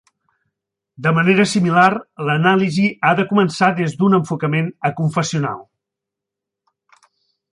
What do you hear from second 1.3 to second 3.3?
similar, l'anàlisi ha de